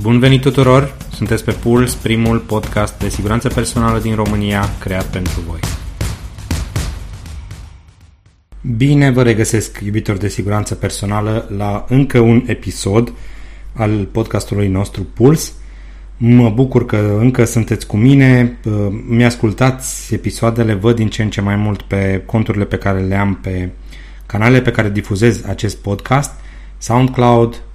[0.00, 0.96] Bun venit tuturor!
[1.12, 5.60] Sunteți pe Puls, primul podcast de siguranță personală din România creat pentru voi.
[8.76, 13.12] Bine vă regăsesc, iubitori de siguranță personală, la încă un episod
[13.72, 15.52] al podcastului nostru Puls.
[16.16, 18.58] Mă bucur că încă sunteți cu mine,
[19.08, 23.38] mi-ascultați episoadele, văd din ce în ce mai mult pe conturile pe care le am
[23.42, 23.70] pe
[24.26, 26.30] canalele pe care difuzez acest podcast,
[26.78, 27.65] SoundCloud, Um,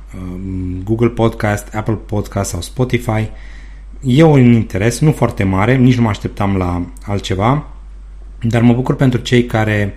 [0.83, 3.29] Google Podcast, Apple Podcast sau Spotify.
[4.03, 7.67] E un interes, nu foarte mare, nici nu mă așteptam la altceva,
[8.41, 9.95] dar mă bucur pentru cei care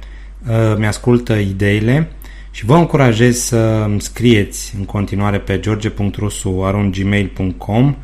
[0.49, 2.11] uh, mi-ascultă ideile
[2.51, 7.97] și vă încurajez să scrieți în continuare pe george.rusu.gmail.com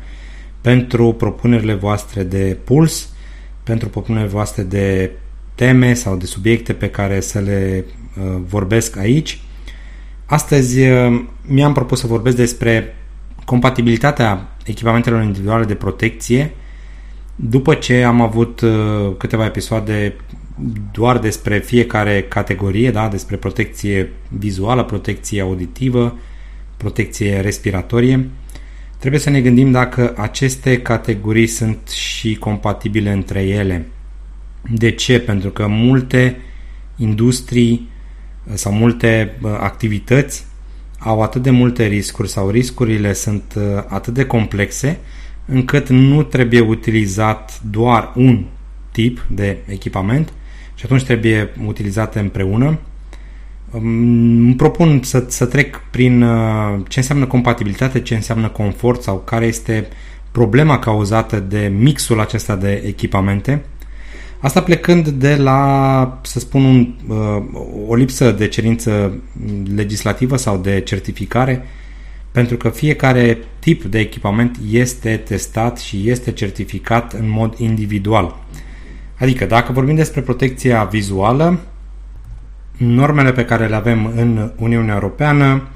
[0.61, 3.09] pentru propunerile voastre de puls,
[3.63, 5.11] pentru propunerile voastre de
[5.55, 9.39] teme sau de subiecte pe care să le uh, vorbesc aici
[10.31, 12.95] Astăzi uh, mi-am propus să vorbesc despre
[13.45, 16.51] compatibilitatea echipamentelor individuale de protecție
[17.35, 18.71] după ce am avut uh,
[19.17, 20.15] câteva episoade
[20.91, 26.17] doar despre fiecare categorie, da, despre protecție vizuală, protecție auditivă,
[26.77, 28.29] protecție respiratorie,
[28.97, 33.87] trebuie să ne gândim dacă aceste categorii sunt și compatibile între ele.
[34.69, 35.19] De ce?
[35.19, 36.37] Pentru că multe
[36.97, 37.89] industrii
[38.53, 40.45] sau multe activități
[40.99, 44.99] au atât de multe riscuri sau riscurile sunt uh, atât de complexe
[45.45, 48.45] încât nu trebuie utilizat doar un
[48.91, 50.33] tip de echipament
[50.75, 52.79] și atunci trebuie utilizate împreună.
[53.71, 59.45] Îmi propun să, să trec prin uh, ce înseamnă compatibilitate, ce înseamnă confort sau care
[59.45, 59.87] este
[60.31, 63.63] problema cauzată de mixul acesta de echipamente
[64.41, 67.43] Asta plecând de la, să spun, un, uh,
[67.87, 69.13] o lipsă de cerință
[69.75, 71.63] legislativă sau de certificare,
[72.31, 78.37] pentru că fiecare tip de echipament este testat și este certificat în mod individual.
[79.19, 81.59] Adică, dacă vorbim despre protecția vizuală,
[82.77, 85.67] normele pe care le avem în Uniunea Europeană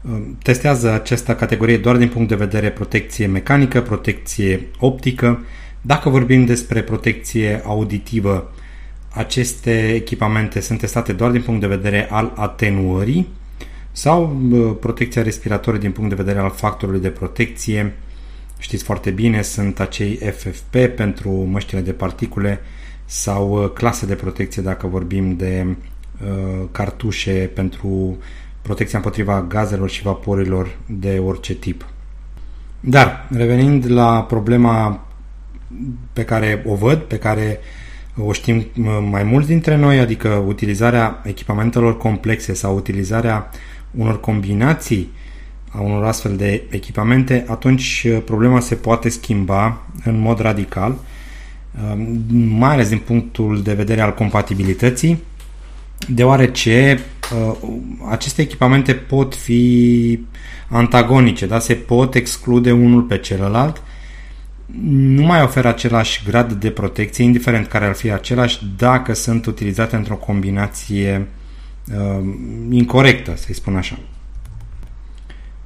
[0.00, 5.40] uh, testează această categorie doar din punct de vedere protecție mecanică, protecție optică,
[5.80, 8.52] dacă vorbim despre protecție auditivă,
[9.12, 13.28] aceste echipamente sunt testate doar din punct de vedere al atenuării
[13.92, 14.26] sau
[14.80, 17.94] protecția respiratorie din punct de vedere al factorului de protecție.
[18.58, 22.60] Știți foarte bine, sunt acei FFP pentru măștile de particule
[23.04, 28.18] sau uh, clase de protecție dacă vorbim de uh, cartușe pentru
[28.62, 31.86] protecția împotriva gazelor și vaporilor de orice tip.
[32.80, 35.06] Dar, revenind la problema
[36.12, 37.60] pe care o văd, pe care
[38.16, 38.66] o știm
[39.10, 43.50] mai mulți dintre noi, adică utilizarea echipamentelor complexe sau utilizarea
[43.90, 45.10] unor combinații
[45.70, 52.06] a unor astfel de echipamente, atunci uh, problema se poate schimba în mod radical, uh,
[52.48, 55.18] mai ales din punctul de vedere al compatibilității,
[56.08, 57.00] deoarece
[57.50, 57.56] uh,
[58.10, 60.26] aceste echipamente pot fi
[60.68, 61.58] antagonice, da?
[61.58, 63.82] se pot exclude unul pe celălalt
[64.82, 69.96] nu mai oferă același grad de protecție, indiferent care ar fi același, dacă sunt utilizate
[69.96, 71.26] într-o combinație
[71.94, 72.24] uh,
[72.70, 73.98] incorrectă, să-i spun așa.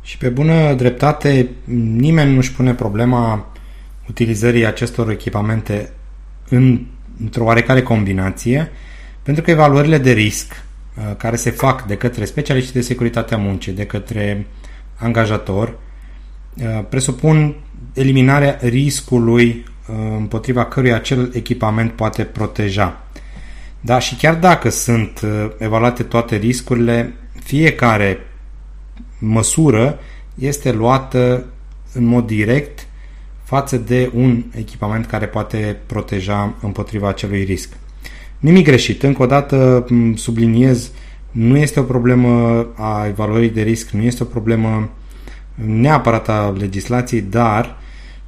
[0.02, 1.50] Și pe bună dreptate,
[1.96, 3.52] nimeni nu-și pune problema
[4.08, 5.90] utilizării acestor echipamente
[6.48, 6.86] în,
[7.20, 8.70] într-o oarecare combinație,
[9.22, 10.52] pentru că evaluările de risc
[10.96, 14.46] uh, care se fac de către specialiști de securitate a muncii, de către
[14.96, 15.78] angajator,
[16.54, 17.54] uh, presupun
[17.94, 23.02] eliminarea riscului uh, împotriva căruia acel echipament poate proteja.
[23.80, 28.18] Da, și chiar dacă sunt uh, evaluate toate riscurile, fiecare
[29.18, 29.98] măsură
[30.34, 31.44] este luată
[31.92, 32.86] în mod direct
[33.42, 37.68] față de un echipament care poate proteja împotriva acelui risc.
[38.38, 39.02] Nimic greșit.
[39.02, 40.90] Încă o dată subliniez,
[41.30, 44.90] nu este o problemă a evaluării de risc, nu este o problemă
[45.54, 47.76] neapărat a legislației, dar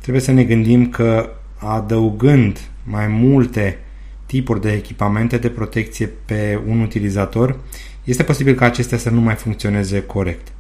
[0.07, 3.79] trebuie să ne gândim că adăugând mai multe
[4.27, 7.59] tipuri de echipamente de protecție pe un utilizator,
[8.05, 10.53] este posibil ca acestea să nu mai funcționeze corect.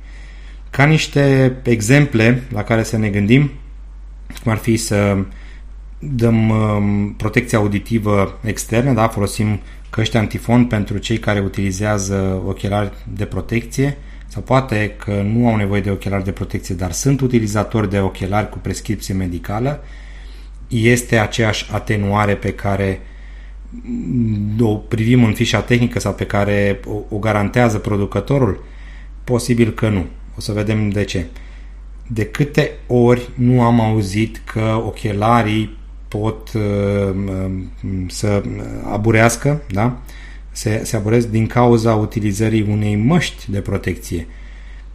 [0.70, 3.50] Ca niște exemple la care să ne gândim,
[4.42, 5.16] cum ar fi să
[5.98, 9.08] dăm um, protecție auditivă externă, da?
[9.08, 9.60] folosim
[9.90, 15.80] căști antifon pentru cei care utilizează ochelari de protecție, sau poate că nu au nevoie
[15.80, 19.82] de ochelari de protecție, dar sunt utilizatori de ochelari cu prescripție medicală,
[20.68, 23.00] este aceeași atenuare pe care
[24.60, 28.64] o privim în fișa tehnică sau pe care o, o garantează producătorul?
[29.24, 30.06] Posibil că nu.
[30.36, 31.26] O să vedem de ce.
[32.06, 35.76] de câte ori nu am auzit că ochelarii
[36.08, 37.14] pot uh,
[38.08, 38.42] să
[38.92, 39.98] aburească, da?
[40.56, 44.26] Se, se aburesc din cauza utilizării unei măști de protecție.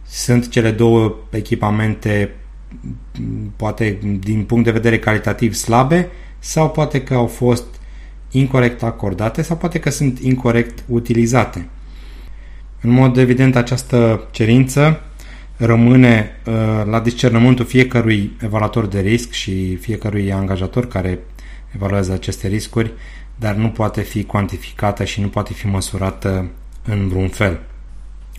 [0.06, 2.34] Sunt cele două echipamente
[3.56, 7.64] poate din punct de vedere calitativ slabe sau poate că au fost
[8.30, 11.68] incorrect acordate sau poate că sunt incorrect utilizate.
[12.80, 15.00] În mod evident, această cerință
[15.56, 16.54] rămâne uh,
[16.84, 21.18] la discernământul fiecărui evaluator de risc și fiecărui angajator care
[21.74, 22.92] evaluează aceste riscuri,
[23.36, 26.50] dar nu poate fi cuantificată și nu poate fi măsurată
[26.84, 27.60] în vreun fel.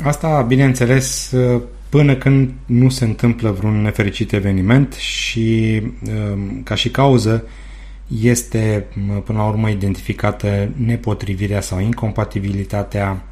[0.03, 6.89] Asta, bineînțeles, uh, până când nu se întâmplă vreun nefericit eveniment și uh, ca și
[6.89, 7.43] cauză
[8.21, 8.85] este
[9.23, 13.23] până la urmă identificată nepotrivirea sau incompatibilitatea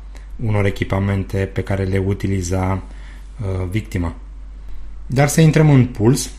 [0.46, 2.84] unor echipamente pe care le utiliza
[3.42, 4.16] uh, victima.
[5.08, 6.32] Dar să intrăm în puls.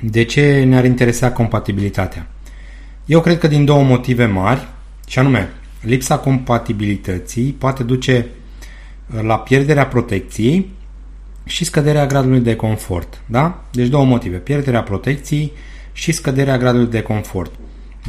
[0.00, 2.26] De ce ne-ar interesa compatibilitatea?
[3.04, 4.68] Eu cred că din două motive mari,
[5.06, 8.26] și anume, lipsa compatibilității poate duce
[9.14, 10.70] uh, la pierderea protecției
[11.44, 13.22] și scăderea gradului de confort.
[13.26, 13.64] Da?
[13.72, 14.36] Deci două motive.
[14.36, 15.52] Pierderea protecției
[15.92, 17.52] și scăderea gradului de confort.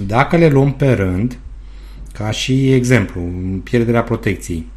[0.06, 1.38] Dacă le luăm pe rând,
[2.14, 3.22] ca și exemplu,
[3.64, 4.68] pierderea protecției,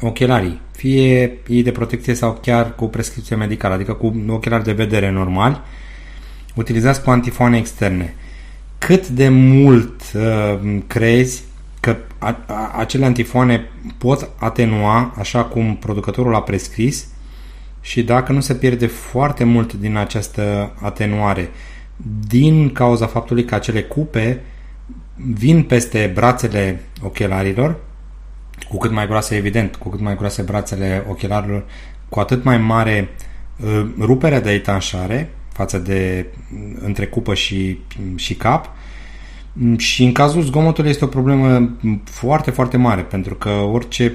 [0.00, 5.10] ochelarii, fie ei de protecție sau chiar cu prescripție medicală, adică cu ochelari de vedere
[5.10, 5.64] normal,
[6.54, 8.14] utilizați cu antifoane externe.
[8.78, 11.42] Cât de mult uh, crezi
[11.80, 17.06] că a, a, acele antifoane pot atenua așa cum producătorul a prescris?
[17.80, 21.50] Și dacă nu se pierde foarte mult din această atenuare
[22.28, 24.40] din cauza faptului că acele cupe
[25.16, 27.76] vin peste brațele ochelarilor
[28.68, 31.64] cu cât mai groase, evident, cu cât mai groase brațele ochelarilor,
[32.08, 33.08] cu atât mai mare
[33.64, 37.78] uh, ruperea de etanșare față de uh, între cupă și,
[38.14, 38.70] și cap
[39.76, 41.70] și în cazul zgomotului este o problemă
[42.04, 44.12] foarte, foarte mare, pentru că orice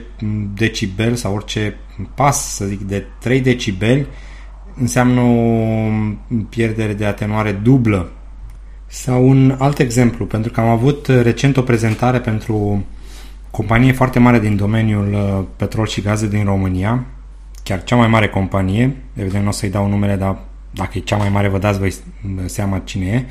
[0.54, 1.76] decibel sau orice
[2.16, 4.06] pas, să zic, de 3 decibeli
[4.80, 5.44] înseamnă o
[6.50, 8.12] pierdere de atenuare dublă.
[8.88, 12.86] Sau un alt exemplu, pentru că am avut recent o prezentare pentru
[13.52, 17.06] companie foarte mare din domeniul uh, petrol și gaze din România,
[17.64, 20.38] chiar cea mai mare companie, evident nu o să-i dau numele, dar
[20.74, 21.94] dacă e cea mai mare vă dați voi
[22.46, 23.26] seama cine e,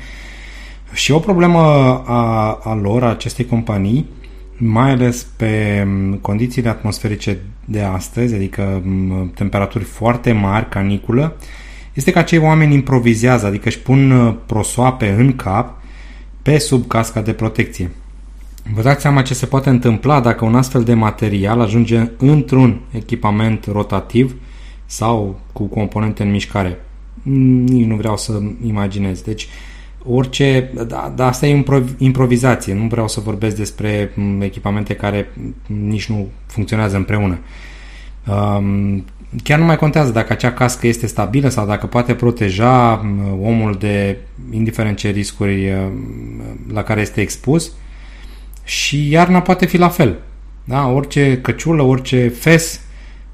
[0.93, 1.59] și o problemă
[2.05, 4.09] a, a lor, a acestei companii,
[4.57, 5.87] mai ales pe
[6.21, 8.83] condițiile atmosferice de astăzi, adică
[9.35, 11.35] temperaturi foarte mari, caniculă,
[11.93, 15.81] este că acei oameni improvizează, adică își pun uh, prosoape în cap
[16.41, 17.91] pe sub casca de protecție.
[18.73, 23.65] Vă dați seama ce se poate întâmpla dacă un astfel de material ajunge într-un echipament
[23.65, 24.35] rotativ
[24.85, 26.79] sau cu componente în mișcare.
[27.21, 29.21] Nici nu vreau să imaginez.
[29.21, 29.47] Deci,
[30.05, 31.63] orice, da, da, asta e
[31.97, 35.29] improvizație, nu vreau să vorbesc despre echipamente care
[35.67, 37.39] nici nu funcționează împreună.
[38.27, 39.05] Um,
[39.43, 43.05] chiar nu mai contează dacă acea cască este stabilă sau dacă poate proteja
[43.41, 44.17] omul de
[44.51, 45.73] indiferent ce riscuri
[46.73, 47.71] la care este expus,
[48.63, 50.19] și iarna poate fi la fel.
[50.63, 50.87] Da?
[50.87, 52.81] Orice căciulă, orice fes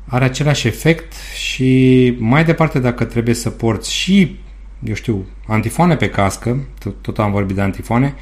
[0.09, 4.39] are același efect și mai departe dacă trebuie să porți și,
[4.83, 8.15] eu știu, antifoane pe cască, tot, tot am vorbit de antifoane,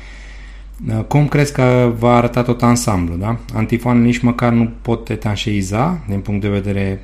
[1.08, 3.40] cum crezi că va arăta tot ansamblu, da?
[3.54, 7.04] Antifoane nici măcar nu pot etanșeiza din punct de vedere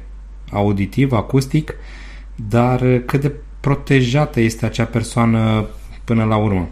[0.51, 1.75] auditiv, acustic,
[2.35, 5.65] dar cât de protejată este acea persoană
[6.03, 6.69] până la urmă.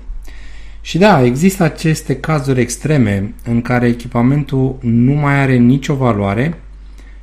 [0.81, 6.59] Și da, există aceste cazuri extreme în care echipamentul nu mai are nicio valoare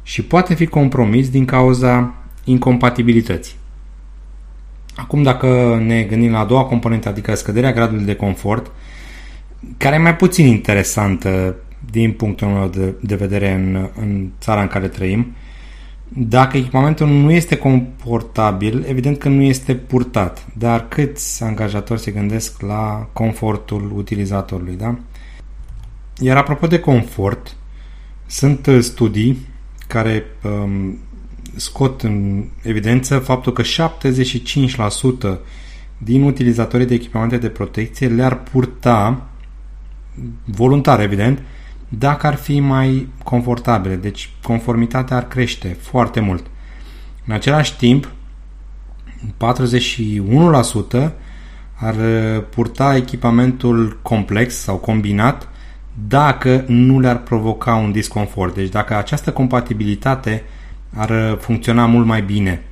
[0.08, 3.54] și poate fi compromis din cauza incompatibilității.
[4.96, 8.70] Acum, dacă ne gândim la a doua componentă, adică scăderea gradului de confort,
[9.76, 11.56] care e mai puțin interesantă
[11.90, 15.48] din punctul meu de, de vedere în, în țara în care trăim, uh,
[16.08, 22.62] dacă echipamentul nu este confortabil, evident că nu este purtat, dar câți angajatori se gândesc
[22.62, 24.98] la confortul utilizatorului, da?
[26.18, 27.56] Iar apropo de confort,
[28.26, 29.46] sunt uh, studii
[29.88, 30.98] care um,
[31.56, 35.38] scot în evidență faptul că 75%
[35.98, 39.26] din utilizatorii de echipamente de protecție le-ar purta
[40.44, 41.42] voluntar, evident,
[41.88, 43.96] dacă ar fi mai confortabile.
[43.96, 46.46] Deci conformitatea ar crește foarte mult.
[47.26, 48.12] În același timp,
[51.06, 51.10] 41%
[51.74, 51.94] ar
[52.40, 55.48] purta echipamentul complex sau combinat
[56.06, 58.54] dacă nu le-ar provoca un disconfort.
[58.54, 60.42] Deci dacă această compatibilitate
[60.94, 62.62] ar funcționa mult mai bine.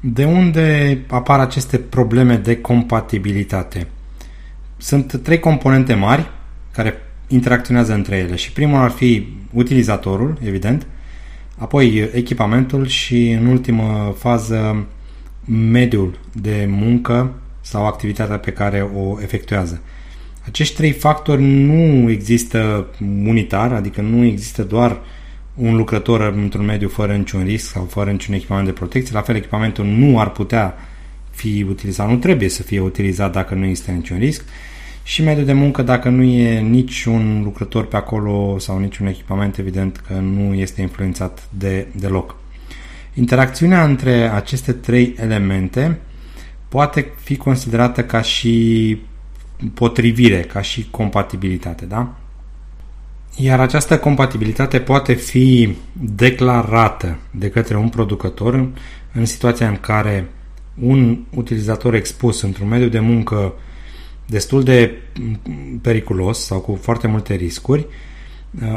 [0.00, 3.86] De unde apar aceste probleme de compatibilitate?
[4.76, 6.30] Sunt trei componente mari
[6.72, 6.94] care
[7.28, 10.86] interacționează între ele și primul ar fi utilizatorul, evident,
[11.56, 14.86] apoi echipamentul și în ultimă fază
[15.44, 19.82] mediul de muncă sau activitatea pe care o efectuează.
[20.46, 22.86] Acești trei factori nu există
[23.24, 25.00] unitar, adică nu există doar
[25.54, 29.14] un lucrător într-un mediu fără niciun risc sau fără niciun echipament de protecție.
[29.14, 30.74] La fel, echipamentul nu ar putea
[31.30, 34.44] fi utilizat, nu trebuie să fie utilizat dacă nu există niciun risc
[35.02, 39.96] și mediul de muncă dacă nu e niciun lucrător pe acolo sau niciun echipament, evident
[39.96, 42.36] că nu este influențat de, deloc.
[43.14, 45.98] Interacțiunea între aceste trei elemente
[46.68, 48.98] poate fi considerată ca și
[49.74, 52.14] potrivire, ca și compatibilitate, da?
[53.36, 58.68] Iar această compatibilitate poate fi declarată de către un producător
[59.12, 60.28] în situația în care
[60.80, 63.52] un utilizator expus într-un mediu de muncă
[64.26, 64.92] destul de
[65.82, 67.86] periculos sau cu foarte multe riscuri,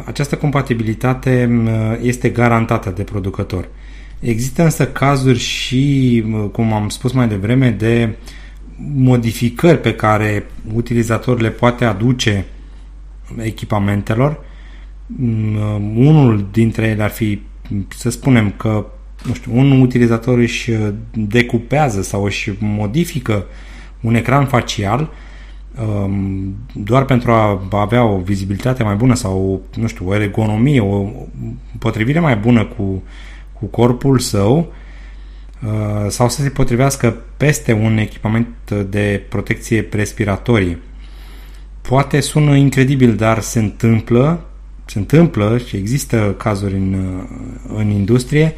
[0.05, 1.49] această compatibilitate
[2.01, 3.69] este garantată de producător.
[4.19, 8.15] Există însă cazuri și, cum am spus mai devreme, de
[8.95, 12.45] modificări pe care utilizatorul le poate aduce
[13.37, 14.39] echipamentelor.
[15.95, 17.41] Unul dintre ele ar fi,
[17.95, 18.85] să spunem că
[19.25, 20.71] nu știu, un utilizator își
[21.11, 23.45] decupează sau își modifică
[24.01, 25.09] un ecran facial
[25.85, 31.09] um, doar pentru a avea o vizibilitate mai bună sau, nu știu, o ergonomie, o
[31.79, 33.03] potrivire mai bună cu
[33.53, 34.65] cu corpul său uh,
[36.07, 38.47] sau să se potrivească peste un echipament
[38.89, 40.79] de protecție respiratorie.
[41.81, 44.45] Poate sună incredibil, dar se întâmplă,
[44.85, 48.53] se întâmplă și există cazuri în, uh, în industrie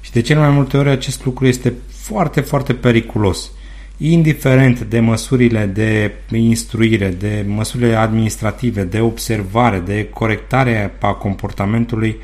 [0.00, 3.50] și de cele mai multe ori acest lucru este foarte, foarte periculos.
[3.96, 12.16] Indiferent de măsurile de instruire, de măsurile administrative, de observare, de corectare a comportamentului,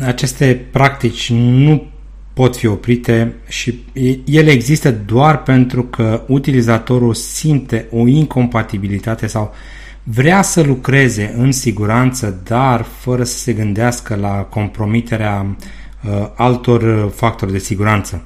[0.00, 1.91] aceste practici nu
[2.32, 3.78] pot fi oprite și
[4.24, 9.54] ele există doar pentru că utilizatorul simte o incompatibilitate sau
[10.02, 17.52] vrea să lucreze în siguranță, dar fără să se gândească la compromiterea uh, altor factori
[17.52, 18.24] de siguranță.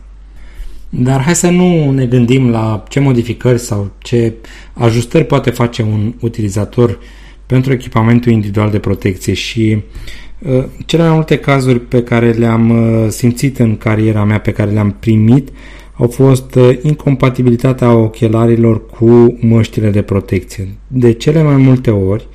[0.88, 4.34] Dar hai să nu ne gândim la ce modificări sau ce
[4.72, 6.98] ajustări poate face un utilizator
[7.46, 10.25] pentru echipamentul individual de protecție și Uh,
[10.86, 14.96] cele mai multe cazuri pe care le-am uh, simțit în cariera mea, pe care le-am
[15.00, 15.48] primit,
[15.94, 20.68] au fost uh, incompatibilitatea ochelarilor cu măștile de protecție.
[20.86, 22.28] De cele mai multe ori,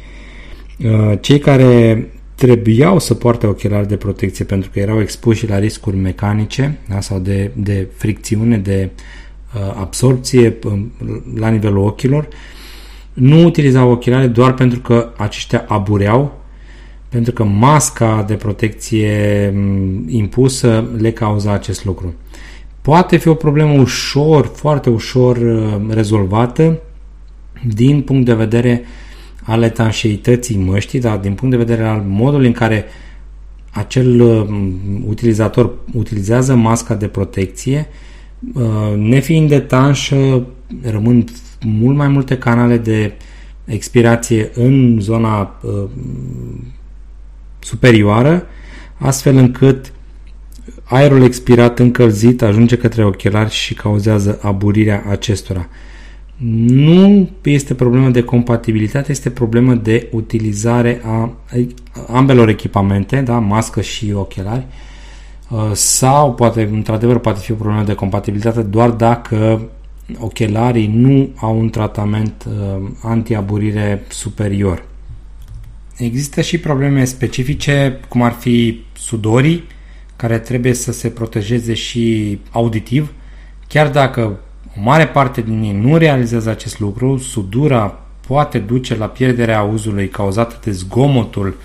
[1.20, 6.80] cei care trebuiau să poarte ochelari de protecție pentru că erau expuși la riscuri mecanice
[6.90, 8.90] da, sau de, de fricțiune, de
[9.80, 10.92] absorpție um,
[11.36, 12.28] la nivelul ochilor,
[13.14, 16.41] nu utilizau ochelari doar pentru că aceștia abureau
[17.12, 19.54] pentru că masca de protecție
[20.08, 22.14] impusă le cauza acest lucru.
[22.82, 26.82] Poate fi o problemă ușor, foarte ușor uh, rezolvată
[27.74, 28.84] din punct de vedere
[29.44, 32.86] al etanșeității măștii, dar din punct de vedere al modului în care
[33.72, 34.72] acel uh,
[35.08, 37.88] utilizator utilizează masca de protecție,
[38.54, 40.46] uh, nefiind etanșă,
[40.82, 41.26] rămân
[41.66, 43.14] mult mai multe canale de
[43.66, 45.60] expirație în zona
[47.64, 48.48] superioară,
[48.98, 49.92] astfel încât
[50.84, 55.68] aerul expirat încălzit ajunge către ochelari și cauzează aburirea acestora.
[56.68, 61.34] Nu este problemă de compatibilitate, este problemă de utilizare a
[62.08, 64.66] ambelor echipamente, da, mască și ochelari,
[65.50, 69.62] uh, sau poate, într-adevăr, poate fi o problemă de compatibilitate doar dacă
[70.20, 74.90] ochelarii nu au un tratament uh, antiaburire superior.
[75.98, 79.64] Există și probleme specifice, cum ar fi sudorii,
[80.16, 83.14] care trebuie să se protejeze și auditiv.
[83.68, 84.40] Chiar dacă
[84.78, 90.10] o mare parte din ei nu realizează acest lucru, sudura poate duce la pierderea auzului
[90.10, 91.58] cauzată de zgomotul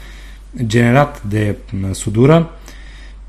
[0.67, 1.57] generat de
[1.91, 2.51] sudură.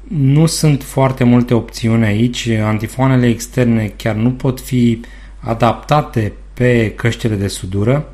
[0.07, 2.47] Nu sunt foarte multe opțiuni aici.
[2.47, 5.01] Antifoanele externe chiar nu pot fi
[5.39, 8.09] adaptate pe căștile de sudură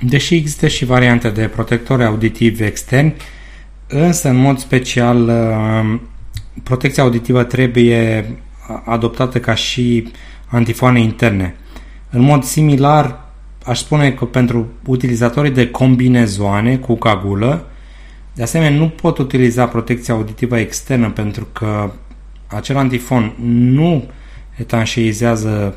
[0.00, 3.14] Deși există și variante de protectori auditivi externi,
[3.88, 6.00] însă în mod special uh,
[6.62, 8.28] protecția auditivă trebuie
[8.84, 10.12] adoptată ca și
[10.46, 11.54] antifoane interne.
[12.10, 13.24] În mod similar,
[13.64, 17.66] aș spune că pentru utilizatorii de combinezoane cu cagulă,
[18.34, 21.92] de asemenea, nu pot utiliza protecția auditivă externă pentru că
[22.46, 23.34] acel antifon
[23.72, 24.04] nu
[24.56, 25.74] etanșeizează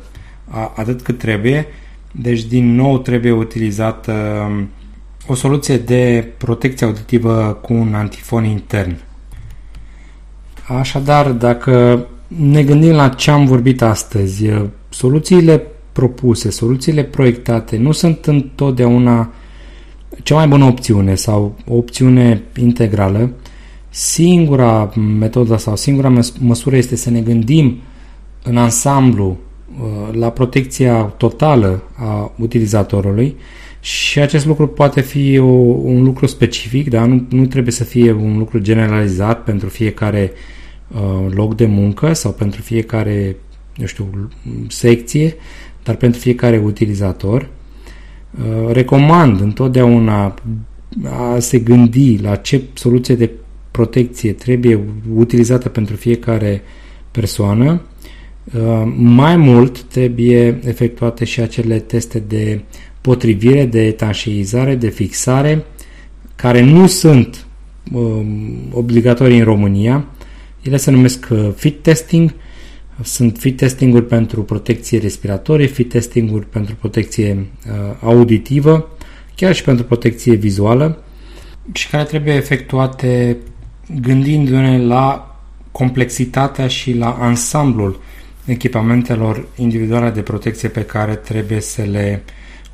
[0.74, 1.66] atât cât trebuie,
[2.20, 4.12] deci din nou trebuie utilizată
[4.48, 4.68] um,
[5.26, 8.96] o soluție de protecție auditivă cu un antifon intern.
[10.78, 14.44] Așadar, dacă ne gândim la ce am vorbit astăzi,
[14.88, 19.32] soluțiile propuse, soluțiile proiectate nu sunt întotdeauna
[20.22, 23.30] cea mai bună opțiune sau o opțiune integrală.
[23.88, 27.78] Singura metodă sau singura măsură este să ne gândim
[28.42, 29.47] în ansamblu uh,
[30.12, 33.36] la protecția totală a utilizatorului
[33.80, 35.44] și acest lucru poate fi o,
[35.82, 40.32] un lucru specific, dar nu, nu trebuie să fie un lucru generalizat pentru fiecare
[40.88, 43.36] uh, loc de muncă sau pentru fiecare,
[43.76, 44.30] eu știu,
[44.68, 45.34] secție,
[45.82, 47.48] dar pentru fiecare utilizator.
[48.38, 50.34] Uh, recomand întotdeauna
[51.04, 53.30] a se gândi la ce soluție de
[53.70, 54.80] protecție trebuie
[55.14, 56.62] utilizată pentru fiecare
[57.10, 57.80] persoană.
[58.54, 62.60] Uh, mai mult trebuie efectuate și acele teste de
[63.00, 65.64] potrivire, de etanșeizare, de fixare,
[66.36, 67.46] care nu sunt
[67.92, 70.04] um, obligatorii în România.
[70.62, 72.34] Ele se numesc uh, fit testing,
[73.02, 78.96] sunt fit testing-uri pentru protecție respiratorie, fit testing-uri pentru protecție uh, auditivă,
[79.34, 81.02] chiar și pentru protecție vizuală
[81.72, 83.36] și care trebuie efectuate
[84.00, 85.36] gândindu-ne la
[85.72, 88.00] complexitatea și la ansamblul
[88.48, 92.22] echipamentelor individuale de protecție pe care trebuie să le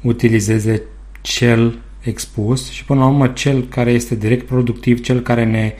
[0.00, 0.82] utilizeze
[1.20, 5.74] cel expus și până la urmă cel care este direct productiv, cel care ne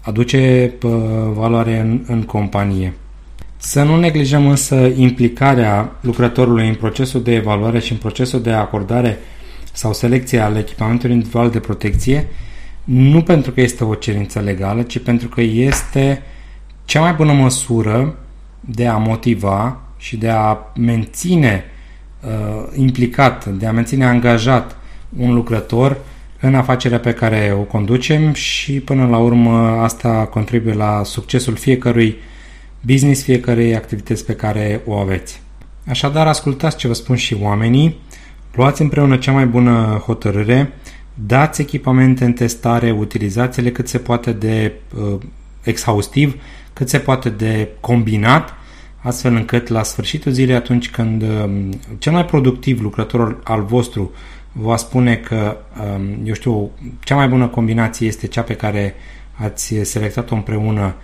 [0.00, 0.92] aduce uh,
[1.32, 2.94] valoare în, în companie.
[3.56, 9.18] Să nu neglijăm însă implicarea lucrătorului în procesul de evaluare și în procesul de acordare
[9.72, 12.26] sau selecție al echipamentului individual de protecție,
[12.84, 16.22] nu pentru că este o cerință legală, ci pentru că este
[16.84, 18.16] cea mai bună măsură
[18.60, 21.64] de a motiva și de a menține
[22.20, 24.76] uh, implicat, de a menține angajat
[25.16, 25.96] un lucrător
[26.40, 32.16] în afacerea pe care o conducem și până la urmă asta contribuie la succesul fiecărui
[32.80, 35.42] business, fiecarei activități pe care o aveți.
[35.88, 38.00] Așadar, ascultați ce vă spun și oamenii,
[38.52, 40.72] luați împreună cea mai bună hotărâre,
[41.14, 45.20] dați echipamente în testare, utilizați-le cât se poate de uh,
[45.62, 46.34] exhaustiv,
[46.72, 48.54] cât se poate de combinat,
[48.98, 54.10] astfel încât la sfârșitul zilei, atunci când uh, cel mai productiv lucrător al vostru
[54.52, 56.70] va spune că, uh, eu știu,
[57.04, 58.94] cea mai bună combinație este cea pe care
[59.32, 60.94] ați selectat-o împreună,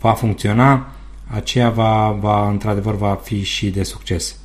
[0.00, 0.86] va funcționa,
[1.26, 4.36] aceea va, va, într-adevăr va fi și de succes.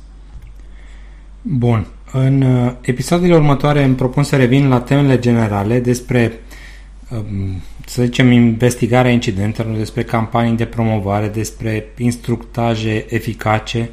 [1.42, 1.86] Bun.
[2.12, 6.40] În uh, episoadele următoare îmi propun să revin la temele generale despre,
[7.10, 13.90] um, să zicem, investigarea incidentelor, despre campanii de promovare, despre instructaje eficace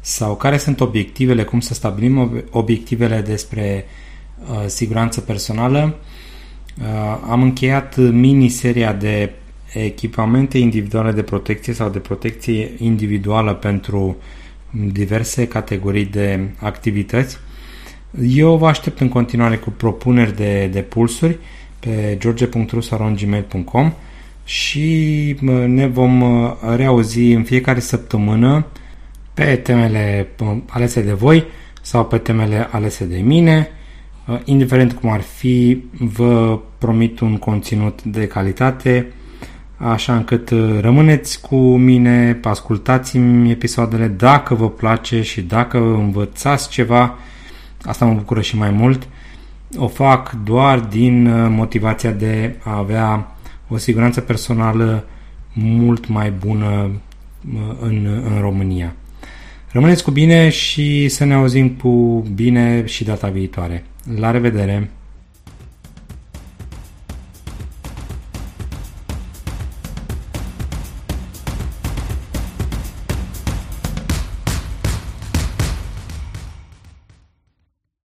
[0.00, 3.84] sau care sunt obiectivele, cum să stabilim obiectivele despre
[4.38, 5.96] uh, siguranță personală.
[6.80, 6.84] Uh,
[7.30, 9.32] am încheiat mini-seria de
[9.72, 14.16] echipamente individuale de protecție sau de protecție individuală pentru
[14.70, 17.36] diverse categorii de activități.
[18.22, 21.38] Eu vă aștept în continuare cu propuneri de, de pulsuri
[21.84, 23.92] pe george.rusaron.gmail.com
[24.44, 26.22] și ne vom
[26.76, 28.66] reauzi în fiecare săptămână
[29.34, 30.28] pe temele
[30.68, 31.44] alese de voi
[31.82, 33.68] sau pe temele alese de mine.
[34.44, 39.06] Indiferent cum ar fi, vă promit un conținut de calitate
[39.76, 47.18] așa încât uh, rămâneți cu mine, ascultați-mi episoadele dacă vă place și dacă învățați ceva,
[47.82, 49.08] asta mă bucură și mai mult.
[49.76, 53.36] O fac doar din uh, motivația de a avea
[53.68, 55.04] o siguranță personală
[55.52, 56.90] mult mai bună
[57.54, 58.94] uh, în, în România.
[59.70, 63.84] Rămâneți cu bine și să ne auzim cu bine și data viitoare.
[64.18, 64.90] La revedere!